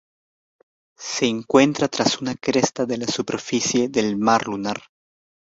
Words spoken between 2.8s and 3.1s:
de la